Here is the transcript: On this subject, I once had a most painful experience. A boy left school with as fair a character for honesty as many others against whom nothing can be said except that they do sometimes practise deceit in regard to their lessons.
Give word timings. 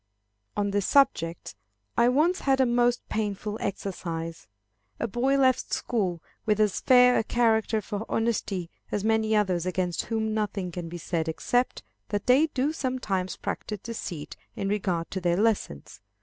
On 0.57 0.71
this 0.71 0.87
subject, 0.87 1.53
I 1.95 2.09
once 2.09 2.39
had 2.39 2.59
a 2.59 2.65
most 2.65 3.07
painful 3.07 3.57
experience. 3.57 4.47
A 4.99 5.07
boy 5.07 5.37
left 5.37 5.71
school 5.71 6.23
with 6.43 6.59
as 6.59 6.79
fair 6.81 7.19
a 7.19 7.23
character 7.23 7.81
for 7.83 8.07
honesty 8.09 8.71
as 8.91 9.03
many 9.03 9.35
others 9.35 9.67
against 9.67 10.05
whom 10.05 10.33
nothing 10.33 10.71
can 10.71 10.89
be 10.89 10.97
said 10.97 11.27
except 11.29 11.83
that 12.09 12.25
they 12.25 12.47
do 12.47 12.73
sometimes 12.73 13.37
practise 13.37 13.81
deceit 13.83 14.35
in 14.55 14.69
regard 14.69 15.11
to 15.11 15.21
their 15.21 15.37
lessons. 15.37 16.01